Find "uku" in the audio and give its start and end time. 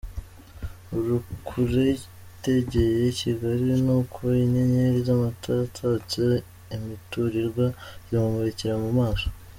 3.99-4.19